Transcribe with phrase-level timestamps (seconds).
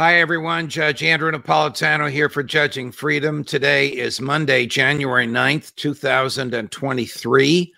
[0.00, 0.70] Hi, everyone.
[0.70, 3.44] Judge Andrew Napolitano here for Judging Freedom.
[3.44, 7.74] Today is Monday, January 9th, 2023.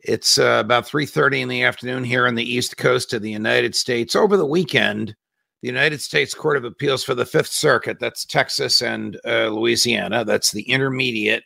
[0.00, 3.76] It's uh, about 3:30 in the afternoon here on the East Coast of the United
[3.76, 4.16] States.
[4.16, 5.14] Over the weekend,
[5.60, 10.24] the United States Court of Appeals for the Fifth Circuit, that's Texas and uh, Louisiana,
[10.24, 11.44] that's the intermediate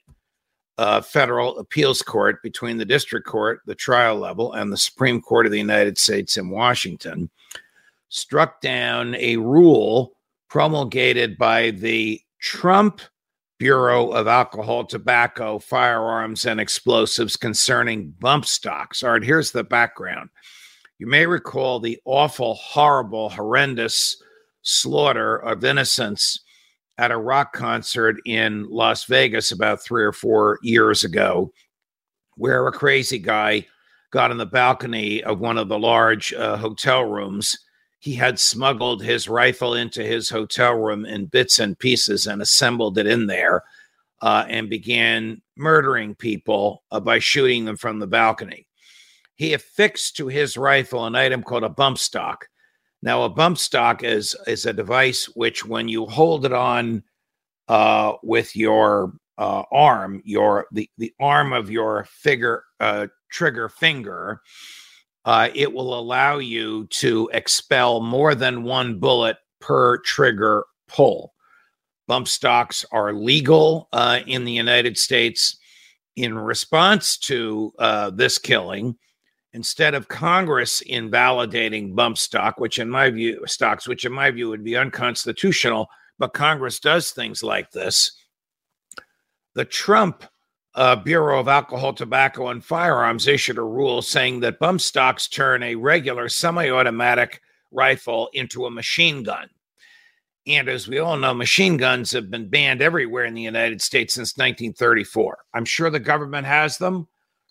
[0.78, 5.44] uh, federal appeals court between the district court, the trial level, and the Supreme Court
[5.44, 7.28] of the United States in Washington,
[8.08, 10.12] struck down a rule
[10.48, 13.00] promulgated by the Trump
[13.58, 19.02] Bureau of Alcohol, Tobacco, Firearms, and Explosives concerning bump stocks.
[19.02, 20.28] All right, here's the background.
[20.98, 24.16] You may recall the awful, horrible, horrendous
[24.62, 26.40] slaughter of innocents
[26.98, 31.52] at a rock concert in Las Vegas about three or four years ago,
[32.36, 33.66] where a crazy guy
[34.10, 37.56] got on the balcony of one of the large uh, hotel rooms
[37.98, 42.98] he had smuggled his rifle into his hotel room in bits and pieces and assembled
[42.98, 43.62] it in there
[44.22, 48.66] uh, and began murdering people uh, by shooting them from the balcony.
[49.34, 52.48] He affixed to his rifle an item called a bump stock.
[53.02, 57.02] Now, a bump stock is is a device which, when you hold it on
[57.68, 64.40] uh, with your uh, arm, your the the arm of your figure uh, trigger finger,
[65.26, 71.34] uh, it will allow you to expel more than one bullet per trigger pull.
[72.06, 75.58] Bump stocks are legal uh, in the United States.
[76.14, 78.96] In response to uh, this killing,
[79.52, 84.48] instead of Congress invalidating bump stock, which in my view stocks, which in my view
[84.48, 88.12] would be unconstitutional, but Congress does things like this.
[89.54, 90.24] The Trump
[90.76, 95.62] uh, Bureau of Alcohol, Tobacco, and Firearms issued a rule saying that bump stocks turn
[95.62, 97.40] a regular semi automatic
[97.72, 99.48] rifle into a machine gun.
[100.46, 104.14] And as we all know, machine guns have been banned everywhere in the United States
[104.14, 105.38] since 1934.
[105.54, 107.08] I'm sure the government has them,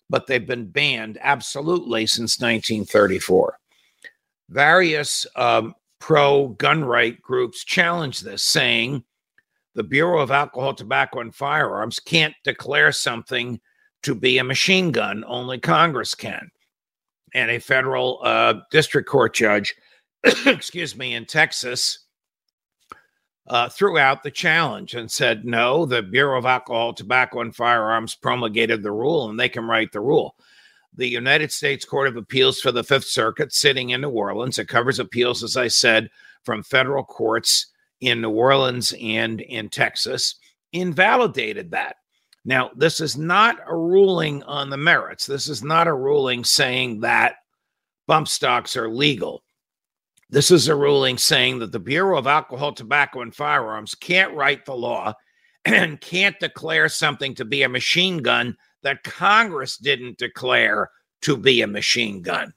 [0.08, 3.58] but they've been banned absolutely since 1934.
[4.48, 9.04] Various um, pro gun right groups challenge this, saying
[9.76, 13.60] the Bureau of Alcohol, Tobacco, and Firearms can't declare something
[14.02, 15.22] to be a machine gun.
[15.26, 16.50] Only Congress can.
[17.34, 19.74] And a federal uh, district court judge,
[20.46, 22.06] excuse me, in Texas
[23.48, 28.14] uh, threw out the challenge and said, no, the Bureau of Alcohol, Tobacco, and Firearms
[28.14, 30.36] promulgated the rule and they can write the rule.
[30.94, 34.68] The United States Court of Appeals for the Fifth Circuit, sitting in New Orleans, it
[34.68, 36.08] covers appeals, as I said,
[36.44, 37.66] from federal courts
[38.00, 40.36] in New Orleans and in Texas
[40.72, 41.96] invalidated that.
[42.44, 45.26] Now, this is not a ruling on the merits.
[45.26, 47.36] This is not a ruling saying that
[48.06, 49.42] bump stocks are legal.
[50.30, 54.64] This is a ruling saying that the Bureau of Alcohol, Tobacco, and Firearms can't write
[54.64, 55.12] the law
[55.64, 60.90] and can't declare something to be a machine gun that Congress didn't declare
[61.22, 62.52] to be a machine gun.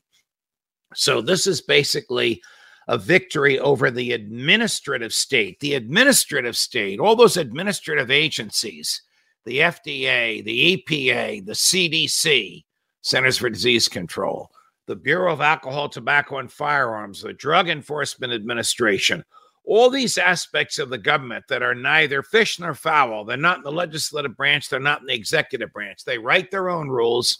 [0.93, 2.41] So, this is basically
[2.89, 9.03] a victory over the administrative state, the administrative state, all those administrative agencies,
[9.45, 12.65] the FDA, the EPA, the CDC,
[13.01, 14.49] Centers for Disease Control,
[14.87, 19.23] the Bureau of Alcohol, Tobacco, and Firearms, the Drug Enforcement Administration,
[19.65, 23.23] all these aspects of the government that are neither fish nor fowl.
[23.23, 26.03] They're not in the legislative branch, they're not in the executive branch.
[26.05, 27.39] They write their own rules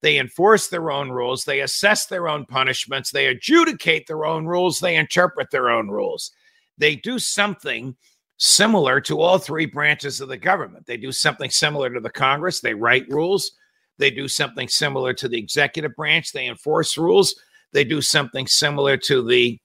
[0.00, 1.44] they enforce their own rules.
[1.44, 3.10] They assess their own punishments.
[3.10, 4.78] They adjudicate their own rules.
[4.78, 6.30] They interpret their own rules.
[6.78, 7.96] They do something
[8.36, 10.86] similar to all three branches of the government.
[10.86, 12.60] They do something similar to the Congress.
[12.60, 13.50] They write rules.
[13.98, 16.32] They do something similar to the executive branch.
[16.32, 17.34] They enforce rules.
[17.72, 19.58] They do something similar to the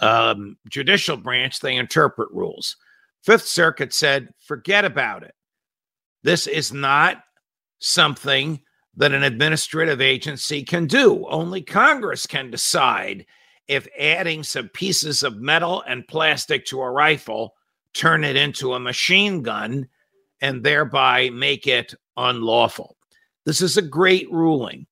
[0.00, 1.60] um, judicial branch.
[1.60, 2.76] They interpret rules.
[3.22, 5.34] Fifth Circuit said, forget about it.
[6.22, 7.22] This is not
[7.78, 8.62] something
[8.96, 11.26] that an administrative agency can do.
[11.28, 13.26] Only Congress can decide
[13.66, 17.54] if adding some pieces of metal and plastic to a rifle
[17.94, 19.88] turn it into a machine gun
[20.40, 22.96] and thereby make it unlawful.
[23.44, 24.86] This is a great ruling.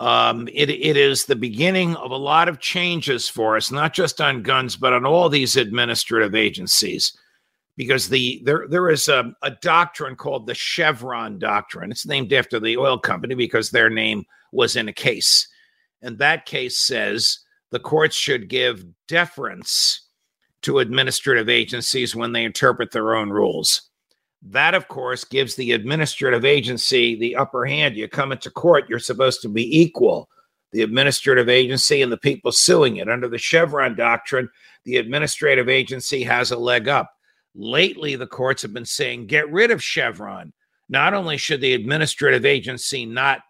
[0.00, 4.20] Um, it, it is the beginning of a lot of changes for us, not just
[4.20, 7.16] on guns, but on all these administrative agencies.
[7.80, 11.90] Because the there there is a, a doctrine called the Chevron doctrine.
[11.90, 15.48] It's named after the oil company because their name was in a case.
[16.02, 17.38] And that case says
[17.70, 20.02] the courts should give deference
[20.60, 23.88] to administrative agencies when they interpret their own rules.
[24.42, 27.96] That, of course, gives the administrative agency the upper hand.
[27.96, 30.28] You come into court, you're supposed to be equal.
[30.72, 33.08] The administrative agency and the people suing it.
[33.08, 34.50] Under the Chevron doctrine,
[34.84, 37.10] the administrative agency has a leg up.
[37.54, 40.52] Lately, the courts have been saying get rid of Chevron.
[40.88, 43.40] Not only should the administrative agency not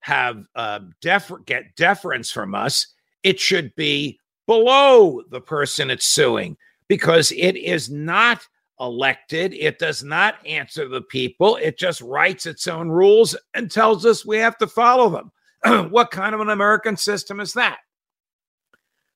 [0.00, 6.56] have uh, defer- get deference from us, it should be below the person it's suing
[6.88, 8.46] because it is not
[8.80, 9.54] elected.
[9.54, 11.56] It does not answer the people.
[11.56, 15.90] It just writes its own rules and tells us we have to follow them.
[15.90, 17.78] what kind of an American system is that?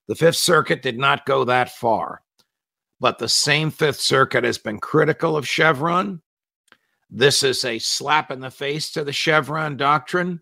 [0.08, 2.22] The Fifth Circuit did not go that far,
[3.00, 6.20] but the same Fifth Circuit has been critical of Chevron.
[7.08, 10.40] This is a slap in the face to the Chevron doctrine.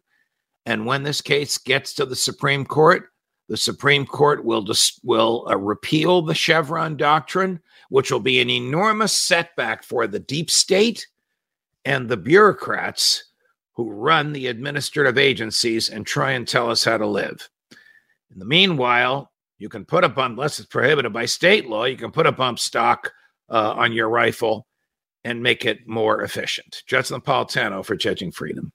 [0.66, 3.10] And when this case gets to the Supreme Court,
[3.48, 8.50] the Supreme Court will dis- will uh, repeal the Chevron doctrine, which will be an
[8.50, 11.06] enormous setback for the deep state
[11.86, 13.24] and the bureaucrats
[13.72, 17.48] who run the administrative agencies and try and tell us how to live.
[18.30, 21.96] In the meanwhile, you can put a bump, unless it's prohibited by state law, you
[21.96, 23.12] can put a bump stock
[23.50, 24.66] uh, on your rifle
[25.24, 26.82] and make it more efficient.
[26.86, 28.72] Judge Napolitano for Judging Freedom.